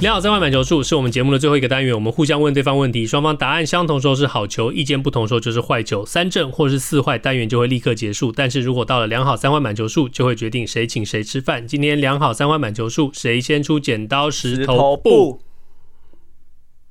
[0.00, 8.30] 两好三坏满球数是我们节目的最后一个单元，我们互相问对方问题，双方答案相同时候是好球，意见不同时候就是坏球，三正或是四坏单元就会立刻结束。
[8.30, 11.66] 但是如果到了两好三坏满球数，就会决定谁请谁吃饭。
[11.66, 15.40] 今天两好三坏满球数，谁先出剪刀石头布？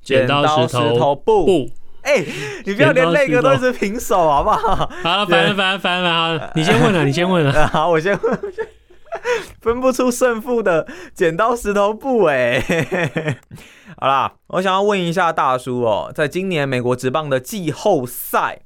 [0.02, 1.70] 剪刀石头布。
[2.02, 2.26] 哎、欸，
[2.66, 4.90] 你不要连那个都是平手好不好？
[5.02, 8.38] 好了，烦了烦了烦了，好，你先问了，你先问了， 好，我先问。
[9.60, 12.60] 分不出胜负的剪刀石头布哎，
[13.98, 18.62] 好啦，我想要问一下大叔哦，在今年美国职棒的季后赛，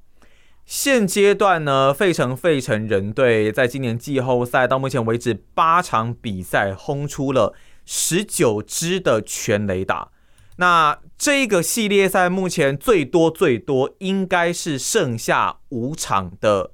[0.65, 7.54] 现阶段呢，费城费城人队在今年季后赛到目前为止八场比赛轰出了
[7.85, 10.10] 十九支的全垒打，
[10.57, 16.73] 那这个系列赛目前最多最多应该是剩下五场的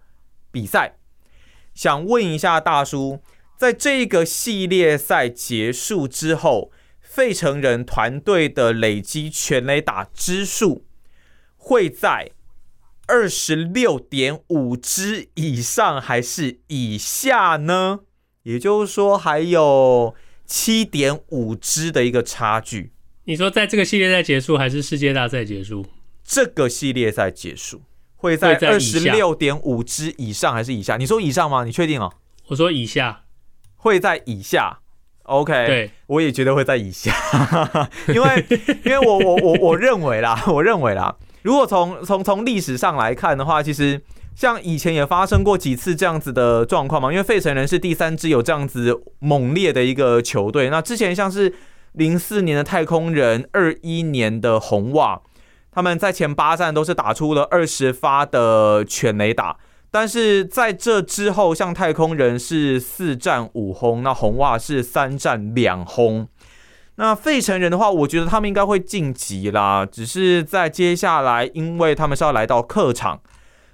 [0.51, 0.97] 比赛，
[1.75, 3.21] 想问一下大叔。
[3.59, 6.71] 在这个系列赛结束之后，
[7.01, 10.85] 费城人团队的累积全垒打支数
[11.57, 12.31] 会在
[13.09, 17.99] 二十六点五支以上还是以下呢？
[18.45, 20.15] 也就是说，还有
[20.47, 22.93] 七点五支的一个差距。
[23.25, 25.85] 你说在这个系列赛结束还是世界大赛结束？
[26.23, 27.83] 这个系列赛结束
[28.15, 30.97] 会在二十六点五支以上还是以下？
[30.97, 31.65] 你说以上吗？
[31.65, 32.13] 你确定哦？
[32.47, 33.25] 我说以下。
[33.79, 34.79] 会在以下
[35.25, 37.13] ，OK，对，我也觉得会在以下，
[38.09, 38.47] 因为
[38.85, 44.01] 因为我我我我认为啦， 我认为啦，如果从从从历史上来看的话，其实
[44.35, 51.55] 像以前也发生过几次这样子的状况嘛，因为费城人是第三支有这样子猛烈的一个球队，那之前像是
[51.93, 55.21] 零四年的太空人，二一年的红袜，
[55.71, 59.57] 他们在前八战都是打出了二十发的全垒打。
[59.91, 66.29] 但是在这之后，像太空人是四战五轰，那红袜是三战两轰。
[66.97, 69.87] 那费城人的话，我觉得他们应该会晋级啦。
[69.87, 73.21] 只是在接下来，因为他们是要来到客场，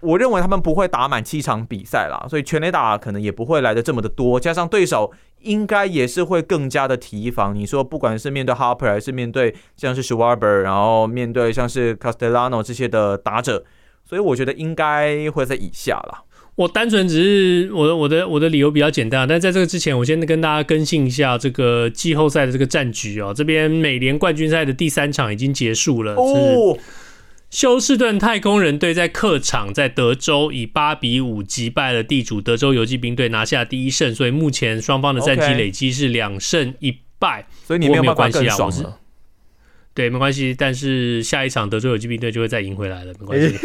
[0.00, 4.38] 我认为他们不会打满七场比赛啦，所以全垒打可能也不会来的这么的多。
[4.38, 5.10] 加上对手
[5.41, 7.54] 应该也是会更加的提防。
[7.54, 13.64] 你说，不管是面对 Harper 还是面对像是 Schwarber，然后面对像是 Castellano 这些的打者。
[14.04, 16.22] 所以我觉得应该会在以下啦。
[16.56, 23.34] 我单纯只是我的我的我的理由比较简单，但在这个之前，我先跟大家更新一下这个季后赛的这个战局哦。
[23.34, 26.78] 这边美联冠军赛的第三场已经结束了，哦，
[27.50, 34.14] 休斯顿太空人队在客场在德州以八比五击败了地主德州游骑兵队，拿下第一胜。
[34.14, 39.00] 所以目前双方的战绩累积是两胜一败，所以你没有办法更爽了。
[39.94, 43.56] 对，没关系，但是下一场德州游骑兵队就会再赢回来了，没关系。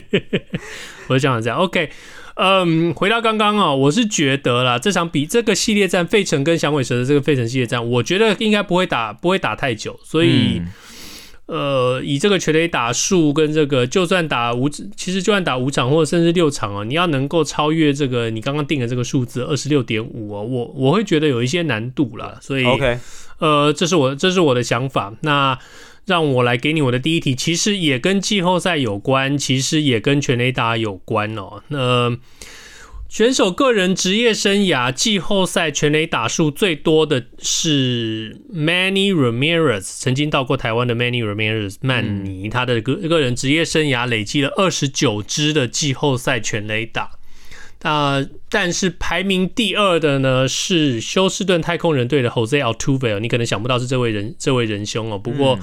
[1.08, 1.88] 我就想这样，OK，
[2.34, 10.68] 嗯，回到刚刚啊，我是觉得啦，这场比这个系列战，费城跟响尾蛇的这个费城系列战，我觉得应该不会打，不会打太久，所以，嗯、
[11.50, 23.00] 呃，以这个全垒打数跟这个，就算打五，其实就算打五场或者甚至六场哦，你要能够超越这个你刚刚定的这个数字二十六点五哦，我我会觉得有一些难度啦，所以 OK。
[23.40, 25.12] 呃，这是我这是我的想法。
[25.22, 25.58] 那
[26.06, 31.62] 让我来给你我的第一题，其实也跟季后赛有关，其实也跟全垒打有关哦。
[31.66, 32.16] 那
[33.10, 47.10] 选手个人职业生涯季后赛全垒打数最多的是 Manny Ramirez，曾经到过台湾的 Manny Ramirez 曼尼，他的个个人职业生涯累积了二十九支的季后赛全垒打。
[47.82, 55.18] 啊、呃，但是排名第二的呢是休斯顿太空人队的 Jose Altuve，你可能想不到是这位人这位仁兄哦。
[55.18, 55.58] 不过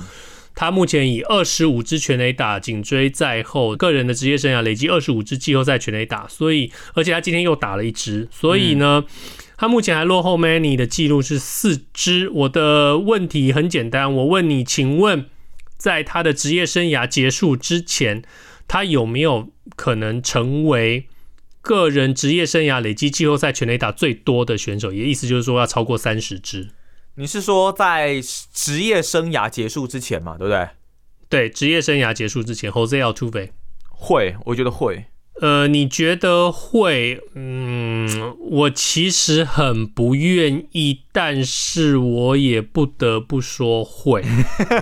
[0.59, 9.05] 他目前以二十五支全垒打紧追在后，个人的职业生涯累积二十五支季后赛全垒打，所以而且他今天又打了一支，所以呢，
[9.55, 12.27] 他目前还落后 Manny 的记录是四支。
[12.29, 15.27] 我的问题很简单，我问你，请问
[15.77, 18.23] 在他的职业生涯结束之前，
[18.67, 21.05] 他有没有可能成为？
[21.61, 26.69] 个人职业生涯累积季后赛全垒打最多的选手，也意思就是说要超过三十支。
[27.19, 28.21] 你是说在
[28.53, 30.37] 职业生涯结束之前嘛？
[30.37, 30.69] 对不对？
[31.27, 33.49] 对，职业生涯结束之前，Jose Altuve
[33.89, 35.05] 会，我觉得会。
[35.41, 37.19] 呃，你觉得会？
[37.33, 44.21] 嗯，我其实很不愿意，但是我也不得不说会。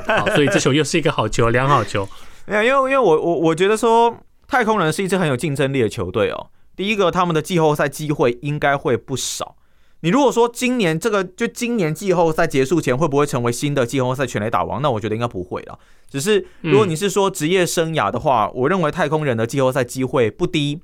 [0.05, 2.07] 好，所以这球又是一个好球，两好球。
[2.45, 4.17] 没有，因为因为我我我觉得说。
[4.47, 6.51] 太空人是一支很有竞争力的球队哦。
[6.75, 9.55] 第一个，他们的季后赛机会应该会不少。
[10.01, 14.81] 你如果说今年这个就今年季后赛结束前会不会成为新的季后赛全垒打王？
[14.81, 15.79] 那我觉得应该不会了。
[16.07, 20.81] 只是如果你是说职业生涯的话，我认为太空人的季后赛机会不低。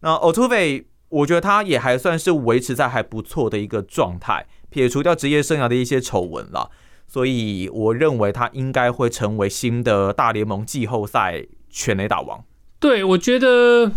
[0.00, 6.70] 那 Altuve，我觉得他也还算是维持在还不错的一个状态，撇除掉职业生涯的一些丑闻了，
[7.06, 12.44] 所以我认为他应该会成为新的大联盟季后赛全垒打王。
[12.80, 13.90] 对，我觉得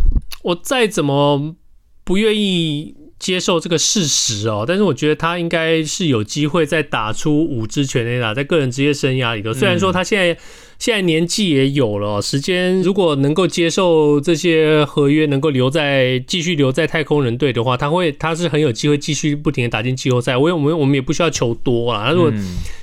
[0.44, 1.56] 我再怎么
[2.04, 10.38] 不愿意接受这个事实哦，但是我觉得他应该是有机会再打出五支全垒打，在个人职业生涯里头，虽然说他现在。
[10.82, 20.36] 现在年纪也有了，时间如果能够接受这些合约，能够留在继续留在太空人队的话，他会他是很有机会继续不停的打进季后赛。
[20.36, 22.34] 我我们我们也不需要求多啊，他如果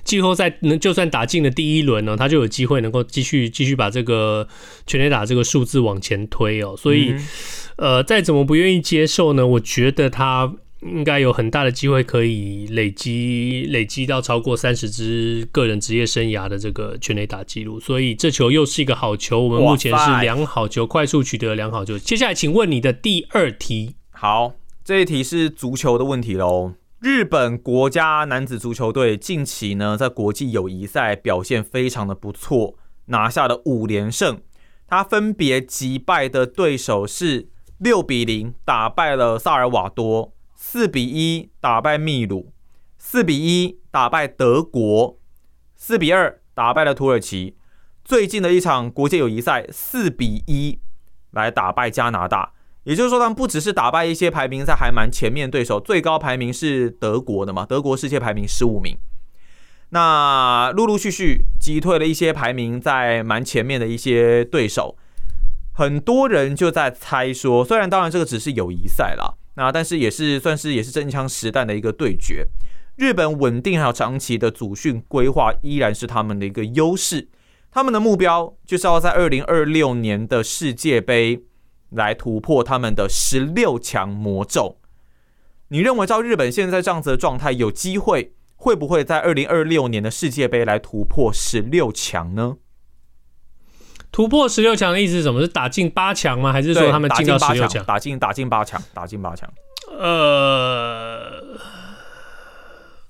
[0.04, 4.46] 季后赛能就算打进了第一轮呢，他就有机会能够继续继续把这个
[4.86, 6.76] 全垒打这个数字往前推哦。
[6.78, 7.12] 所以，
[7.78, 10.54] 呃，再怎么不愿意接受呢，我觉得他。
[10.82, 19.42] 应该有很大的机会可以累积累积到超过三十支个人职业生涯的这个全垒打记录，所以这球又是一个好球。
[19.42, 21.98] 我们目前是两好球，快速取得两好球。
[21.98, 23.96] 接下来，请问你的第二题。
[24.12, 24.52] 好，
[24.84, 26.74] 这一题是足球的问题喽。
[27.00, 32.76] 日本国家男子足球队近期呢，在国际友谊赛表现非常的不错，
[33.06, 34.40] 拿下了五连胜。
[34.86, 37.48] 他分别击败的对手是
[37.78, 40.32] 六比零打败了萨尔瓦多。
[40.60, 42.52] 四比一打败秘鲁，
[42.98, 45.16] 四比一打败德国，
[45.76, 47.56] 四比二打败了土耳其。
[48.04, 50.80] 最近的一场国际友谊赛，四比一
[51.30, 52.52] 来打败加拿大。
[52.82, 57.64] 也就是说，他们不只是打败一些排名在还蛮前面对手，最高排名是德国的嘛？
[57.64, 58.98] 德国世界排名十五名。
[59.90, 64.96] 那陆陆续续击退了一些排名在蛮前面的一些对手。
[65.78, 69.34] 很多人就在猜说，虽然当然这个只是友谊赛啦。
[69.54, 72.48] 那但是也是算是也是真枪实弹的一个对决。
[72.96, 77.28] 日本稳定还有长期的组训规划依然是他们的一个优势。
[77.70, 81.44] 他们的目标就是要在二零二六年的世界杯
[81.90, 84.78] 来突破他们的十六强魔咒。
[85.68, 92.56] 你认为照日本现在这样子的状态，有机会会不会在二零二六年的世界杯来突破十六强呢？
[94.18, 95.40] 突破十六强的意思是什么？
[95.40, 96.52] 是打进八强吗？
[96.52, 97.84] 还是说他们进到十六强？
[97.84, 99.48] 打进打进八强，打进八强。
[99.96, 101.40] 呃，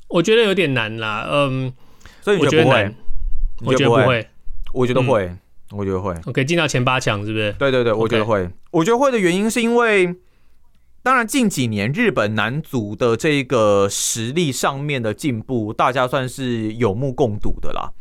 [0.08, 1.26] 我觉得有点难啦。
[1.32, 1.72] 嗯，
[2.20, 2.94] 所以你觉得不会？
[3.64, 4.28] 我觉得不会。
[4.74, 5.34] 我觉得会。
[5.70, 6.14] 我觉得会。
[6.26, 7.54] OK，进到前八强是不是？
[7.54, 8.46] 对对对，我觉得会。
[8.70, 10.14] 我觉得会的原因是因为，
[11.02, 17.92] 当然近几年日本男足的这个实力上面的进步，大家算是有目共睹的啦。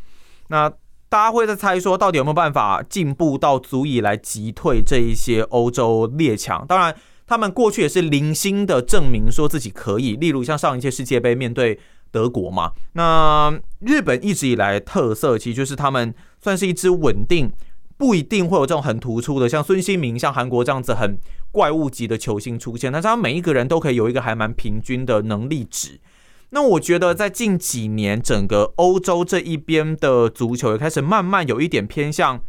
[0.50, 0.74] 那。
[1.10, 6.66] 大家会在猜说，到底有没有办法进步到足以来击退这一些欧洲列强？
[6.68, 6.96] 当然，
[7.26, 10.16] 他们过去也是零星的证明说自己可以。
[10.18, 11.80] 例如像上一届世界杯面对
[12.12, 17.50] 德国嘛，那日本一直以来特色其实就是他们算是一支稳定，
[17.98, 21.18] 不一定会有这种很突出的，像孙兴民、像韩国这样子很
[21.52, 26.00] 怪物级的球星出现，但是他每一个人都可以有一个还蛮平均的能力值。
[26.52, 32.42] 那我觉得，在近几年，整个欧洲这一边的足球也开始慢慢有一点偏向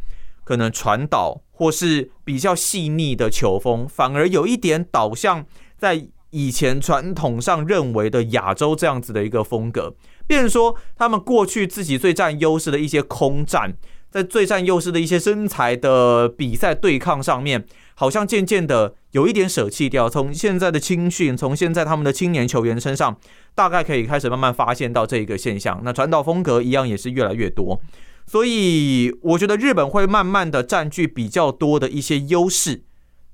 [0.45, 5.45] 可能传导或是比较细腻的球风，反而有一点导向
[5.77, 9.93] 在以前传统上认为的亚洲这样子的一个风格。
[10.25, 13.73] 变成说，他们过去自己最占优势的一些空战，
[14.09, 17.65] 在最占优势的一些身材的比赛对抗上面。
[17.99, 23.17] 好像渐渐的有一点舍弃掉，从现在的青训，从现在他们的青年球员身上，
[23.53, 25.81] 大概可以开始慢慢发现到这一个现象。
[25.83, 27.81] 那传导风格一样也是越来越多，
[28.25, 32.83] 所以我觉得日本会慢慢的占据比较多的一些优势。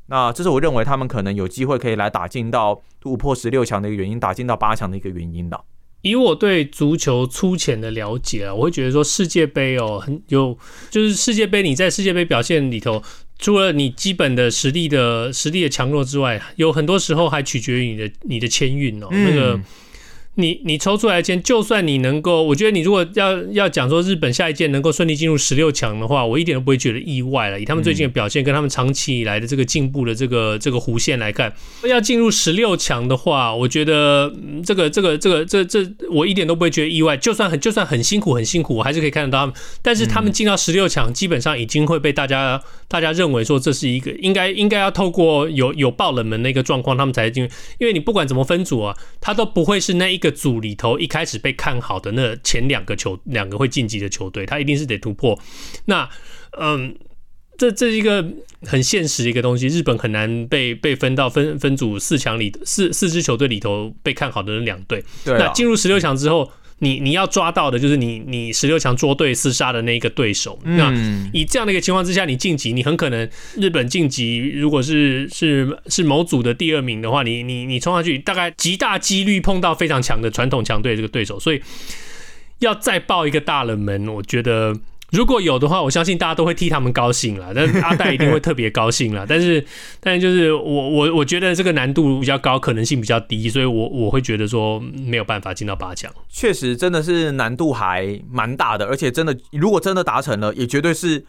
[0.08, 5.64] 那这是我认为他们可能有机会可以来打进到突破十六强的一个原因，打进到八强的一个原因的。
[6.02, 10.56] 以我对足球粗浅的了解啊，我会觉得说世界杯哦，很有
[10.92, 13.02] 就是世界杯你在世界杯表现里头，
[13.38, 19.60] 除了你基本的实力的实力的强弱之外，有很多时候还取决于你的你的签运哦，那个。
[20.36, 27.60] 你你抽出来的签，就算你能够，我觉得你如果要要讲说日本下一届能够顺利进入十六强的话，我一点都不会觉得意外了。
[27.60, 31.54] 以他们最近的表现，跟他们长期以来的这个进步的这个这个弧线来看，
[31.88, 34.34] 要进入十六强的话，我觉得
[34.66, 37.16] 这个这个这个这这我一点都不会觉得意外。
[37.16, 39.56] 就算很就算很辛苦很辛苦，我还是可以看得到他们。
[39.82, 47.50] 但是他们进到十六强，基本上已经会被大家大家认为说这是一个应该应该要透过有有爆冷门的一个状况，他们才进。
[47.80, 50.36] 因为你不管怎么分组啊，他都不会是那一个。
[50.36, 55.40] 组里头一开始被看好的那前两个球两个会晋级的球队，他一定是得突破。
[55.86, 56.08] 那
[56.60, 56.94] 嗯，
[57.58, 58.24] 这这是一个
[58.64, 65.02] 很现实的一个东西，日本很难被被分到分分组四强里四四支球队里头被看好的那两队。
[65.24, 70.60] 对，那进入十六强之后，你你要抓到的就是你你十六强捉对厮杀的那一个对手。
[70.64, 81.62] 嗯、那以这样的一个情况之下，你晋级，你很可能日本晋级，如果是是是某组的第二名的话，你你你冲上去，大概极大几率碰到非常强的传统强队这个对手，所以
[82.60, 84.76] 要再爆一个大冷门，我觉得。
[85.12, 87.54] 如果有的话，我相信大家都会替他们高兴了。
[87.56, 89.26] 但阿戴一定会特别高兴了。
[89.30, 89.64] 但是，
[90.00, 96.12] 但是就是我我我觉得这个难度比较高，可能性比较低，所以我我会觉得说没有办法进到八强。
[96.28, 101.24] 确实，真的是难度还蛮大的，而且真的如果真的达成了，也绝对是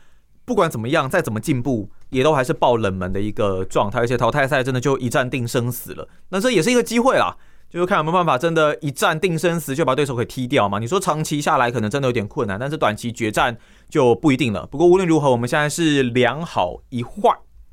[0.44, 3.98] 不管怎么样，再怎么进步，也都还是爆冷门的一个状态。
[3.98, 7.36] 而且淘汰赛真的就一战定生死了，那这也是一个机会啦。
[7.68, 10.78] 就是看有没有办法，真的，一战定生死就把对手给踢掉嘛？
[10.78, 13.58] 你说长期下来可能真的有点困难，但是短期决战
[13.90, 14.66] 就不一定了。
[14.66, 17.30] 不过无论如何，我们现在是两好一坏，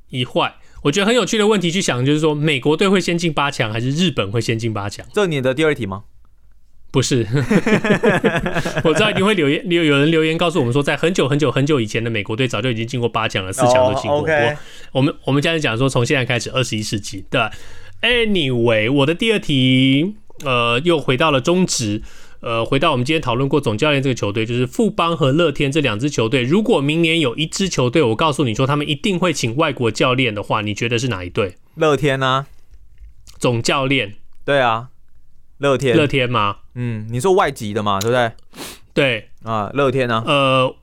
[0.10, 0.56] 一坏。
[0.84, 5.06] 我觉得很有趣的问题去想，就是说美国队会先进八强，还是日本会先进八强？
[5.14, 6.04] 这你的第二题吗？
[6.92, 7.26] 不是，
[8.84, 14.20] 我知道一定会留言，有有人留言告诉我们说，在很久很久很久以前的美国队早就已经进过八强了，四强都进过。
[14.20, 14.56] Oh, okay.
[14.92, 17.50] 我们我们现在讲说，从现在开始，二十一世纪，对吧
[18.04, 22.02] ？Anyway，我的第二题，呃，又回到了中职，
[22.42, 26.44] 呃，回到我们今天讨论过总教练这个球队，就是富邦和乐天这两支球队。
[26.44, 31.56] 如果明年有一支球队，我告诉你说他们一定会请外国教练的话，你觉得是哪一队？
[31.76, 32.48] 乐天啊，
[33.40, 34.16] 总教练。
[34.44, 34.90] 对啊，
[35.58, 35.96] 乐天。
[35.96, 36.58] 乐天吗？
[36.76, 38.32] 嗯，你说外籍的嘛，对不对？
[38.94, 40.22] 对啊，乐天啊。
[40.28, 40.76] 呃。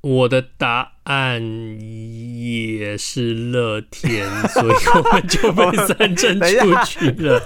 [0.00, 1.42] 我的答案
[1.80, 7.42] 也是乐天，所以我们就被三振出去了。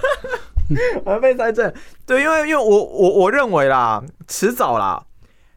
[1.03, 1.73] 我们被三振，
[2.05, 5.03] 对，因为因为我我我认为啦，迟早啦，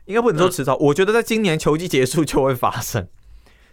[0.06, 3.06] 应该不能说迟早，嗯、我觉得在今年球季结束就会发生，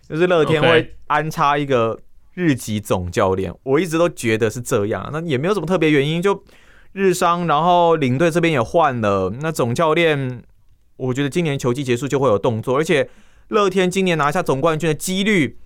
[0.07, 1.99] 就是乐天会安插一个
[2.33, 3.53] 日籍总教练。
[3.63, 6.43] 我一直都觉得是这样，那也没有什么特别原因，就
[6.91, 10.43] 日商，然后领队这边也换了，那总教练。
[10.97, 13.09] 我觉得今年球季结束就会有动作，而且
[13.47, 15.57] 乐天今年拿下总冠军的几率，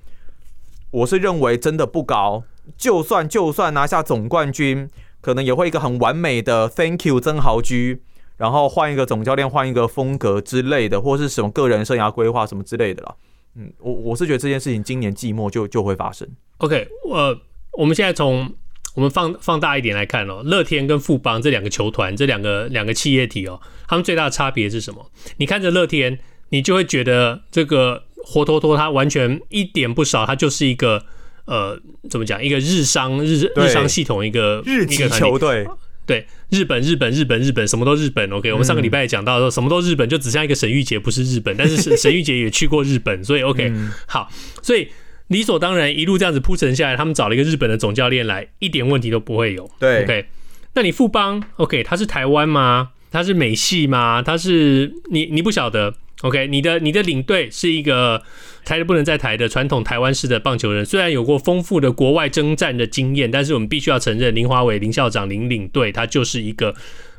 [0.91, 2.43] 我是认为真的不高。
[2.77, 4.89] 就算就算拿下总冠军，
[5.21, 8.01] 可能也会一个很完美的 Thank you 曾豪居，
[8.37, 13.15] 然后换一个总教练，换一个风格之类的，或是什么个人生涯规划什么之类的啦。
[13.55, 16.27] 嗯，我我是觉得这件事情今年季末就就会发生。
[16.57, 17.37] OK，呃，
[17.73, 18.53] 我们现在从。
[18.97, 25.11] 我们放放大一点来看哦，乐天跟富邦这两个球团，这两个两个企业体哦，他们最大的差别是什么？
[25.37, 26.17] 你看着乐天，
[26.49, 31.05] 你就会觉得这个活脱脱，它完全一点不少，它就是一个
[31.45, 32.43] 呃，怎么讲？
[32.43, 35.67] 一个日商日日商系统一个日籍球队，
[36.07, 38.27] 对，日本日本日本日本什么都日本。
[38.31, 43.71] OK，我们上个礼拜也讲到说，什么都日本，就只剩一个沈玉杰不是日本，但是沈沈玉杰也去过日本，所以 OK，
[44.07, 44.27] 好，
[44.63, 44.87] 所以。
[45.27, 49.69] 理所当然，一路这样子铺陈下来，他们找了一个日本的总教练来，一点问题都不会有。
[49.77, 50.25] 对，OK，
[50.73, 52.91] 那你富邦，OK，他是台湾吗？
[53.11, 54.21] 他是美系吗？
[54.21, 58.23] 他是你你不晓得，OK，你的你的领队是一个
[58.63, 66.73] 台的不能再台的传统台湾式的棒球人，虽然有过丰富的国外征战的经验，但是我们必须要承认，林华伟林校长林领队他就是一个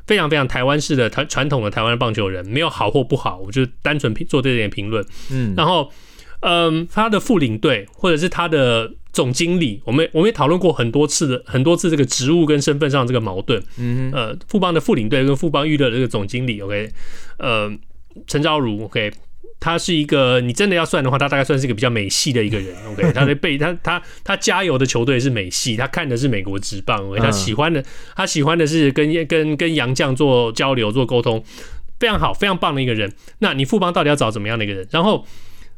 [0.07, 5.05] 非常非常台湾式的台传统的台湾棒球人，没有好或不好，我就单纯做这点评论。
[5.29, 5.91] 嗯，然后。
[6.41, 13.61] 嗯，他的副领队或者是他的总经理，我们我们也讨论过很多次的很多次这个职务跟身份上这个矛盾。
[13.77, 16.89] 嗯，呃，富邦的副领队跟富邦娱乐的这个总经理，OK，
[17.39, 17.69] 呃，
[18.27, 19.11] 陈昭如，OK，
[19.59, 27.83] 他是一个你真的要算的话，他大概算是一个比较美系的一个人，OK， 他的背他他他加油的球队是美系，他看的是美国职棒，OK，他喜欢的
[28.15, 31.43] 他喜欢的是跟跟跟杨绛做交流做沟通，
[31.99, 33.11] 非常好非常棒的一个人。
[33.39, 34.87] 那你富邦到底要找怎么样的一个人？
[34.91, 35.25] 然后。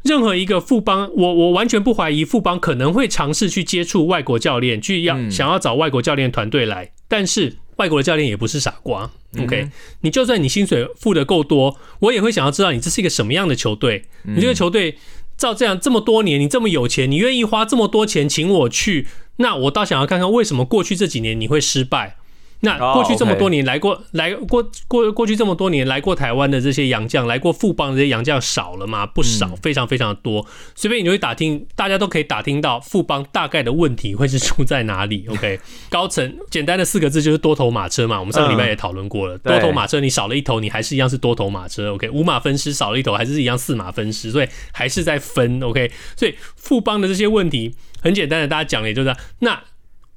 [0.04, 6.92] 任何一个富邦，我我完全不怀疑富邦可能会尝试去接触外国教练，去要想要找外国教练团队来。
[7.08, 9.70] 但是外国的教练也不是傻瓜，OK？
[10.02, 14.06] 你就算你薪水付的够多，我也会想要知道你这是一个什么样的球队。
[14.24, 14.98] 你这个球队
[15.38, 22.18] 照这样这么多年，你这么有钱，你愿意花这么多钱请我去，那我倒想要看看为什么过去这几年你会失败。
[22.62, 24.02] 那过去这么多年来过、oh.
[24.12, 29.06] 来过过过去这么多年来过台湾的这些洋将，来过富邦的这些洋将少了吗？
[29.06, 30.46] 不少，非常非常的多。
[30.76, 35.26] 随便你就会打听，大家都可以打听到富邦大概的问题会是出在哪里。
[35.30, 38.20] OK，高层简单的四个字就是多头马车嘛。
[38.20, 41.94] 我们上个礼拜也讨论过了，多头马车你少了一头，你还是一样是多头马车。
[41.94, 45.60] OK，五马分尸少了一头，还是一样四马分尸，所以还是在分。
[45.64, 49.64] OK，所以富邦的这些问题很简单的，大家讲的也就是那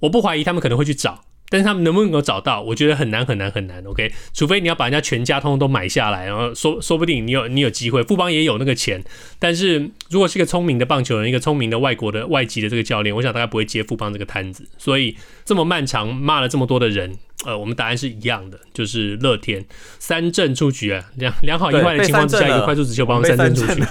[0.00, 1.22] 我不怀疑他们可能会去找。
[1.50, 2.60] 但是他们能不能够找到？
[2.62, 3.84] 我觉得很难很难很难。
[3.84, 8.02] OK，除非你要把人家全家通通都买下来，然后说说不定你有你有机会。
[8.02, 9.02] 富邦也有那个钱，
[9.38, 14.66] 但是如果是一个聪明的棒球人，一个聪明的外国的外籍的这个教练，我想大概不会接富邦这个摊子。
[14.78, 19.64] 所以这么漫长骂了这么多的人，呃，我们答案是一样的，就是乐天
[19.98, 23.82] 三振出局啊，良良好意外的情况之下，一个快速直球帮三振出局。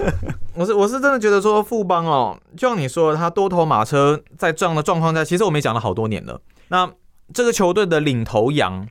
[0.54, 6.40] 我是我是真的觉得说富邦哦，就像你说的，他多头马车在这样的状况下，其实我们也讲了好多年了。
[6.70, 6.92] 那
[7.32, 8.88] 这个球队的领头羊，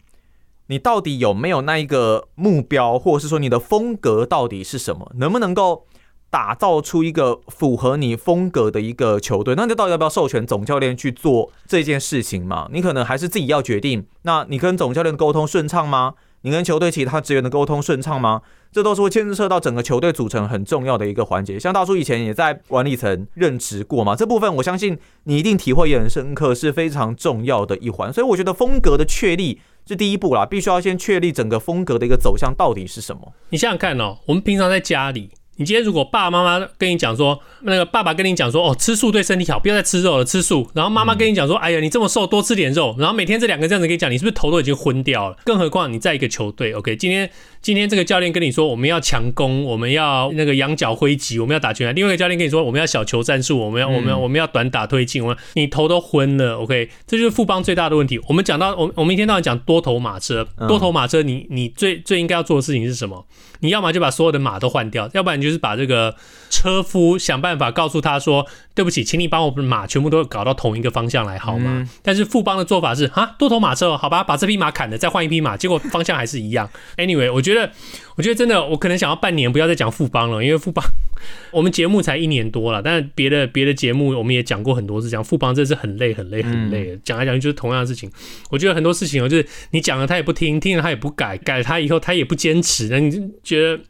[0.67, 5.11] 你到底有没有那一个目标，或者是说你的风格到底是什么？
[5.15, 5.87] 能不能够
[6.29, 9.55] 打造出一个符合你风格的一个球队？
[9.55, 12.69] 那你到底要不要授权总教练去做这件事情嘛？
[12.71, 14.05] 你可能还是自己要决定。
[14.21, 16.13] 那你跟总教练沟通顺畅吗？
[16.41, 18.41] 你跟球队其他职员的沟通顺畅吗？
[18.71, 21.59] 这都是会牵涉到整个球队组成很重要的一个环节。
[21.59, 28.13] 像大叔以前也在管理层任职过嘛，这部分我相信你一定体会也很深刻，是非常重要的一环。
[28.13, 33.33] 所以我觉得风格的确立是第一步啦，必须要先确立整个风格的一个走向到底是什么。
[33.49, 35.31] 你想想看哦，我们平常在家里。
[35.59, 40.65] 你今天如果爸爸妈妈跟你讲说，那个爸爸跟你讲说，哦，吃素对身体好，不要再吃肉了，吃素。
[40.73, 42.95] 然后妈妈跟你讲说，哎呀，你这么瘦，多吃点肉。
[42.97, 45.35] 然后每天这两个这样子跟你讲，你是不是头都已经昏掉了？
[45.43, 47.29] 更何况你在一个球队，OK，今天。
[47.61, 51.93] 今天这个教练跟你说，我们要强攻，我们要那个仰角挥击，我们要打拳。
[51.93, 55.21] 另外一个教练跟你说，我们要小球战术，我们要我们要我们要短打推进。
[55.21, 58.17] 我们你头都昏了，OK，这就是富邦最大的问题。
[58.29, 63.27] 我们讲到我我们一天到晚讲多头马车，多头马车你，你你最最应该要做的事情是什么？
[63.59, 66.15] 你要么就把所有的马都换掉，要不然你就是把这个
[66.49, 71.79] 车夫想办法告诉他说，对不起，请你帮我们马全部都搞到同一个方向来好吗？
[71.79, 76.69] 嗯、但是富邦的做法是啊，多头马车，好吧，把这匹马砍了，再换一匹马，结果方向还是一样。
[76.97, 77.71] Anyway，我觉得。
[78.15, 80.83] 我觉得真的，我可能想要半年不要再讲富邦了，因为富邦
[81.53, 88.11] 我们节目才一年多了，但是别的别的节目我们也讲过很多次，讲富邦真的是很累很累很累，讲来讲去就是同样的事情。
[88.49, 93.81] 我觉得很多事情哦，就是你讲了他也不听，听了他也不改，改了他以后他也不坚持，那你就觉得。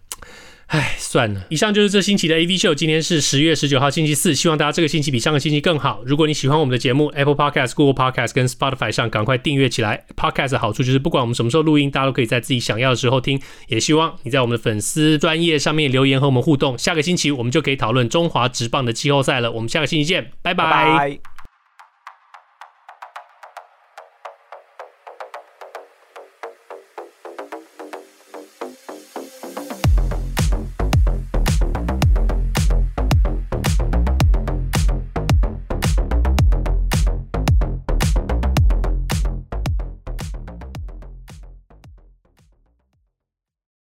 [0.70, 1.42] 唉，算了。
[1.50, 2.76] 以上就是这星期的 AV 秀。
[2.76, 4.36] 今天是十月十九号，星期四。
[4.36, 6.04] 希望大家这个星期比上个星期更好。
[6.06, 10.06] 如果你喜欢我们的节目，Apple Podcast、Google Podcast 跟 Spotify 上赶快订阅起来。
[10.16, 13.42] Podcast 的好处就是不管我们什么时候录音，大家都可以在自己想要的时候听。
[13.68, 16.78] 也希望你在我们的粉丝专业上面留言和我们互动。
[16.78, 19.52] 下个星期我们就可以讨论中华职棒的季后赛了。
[19.52, 21.20] 我们下个星期见，拜拜。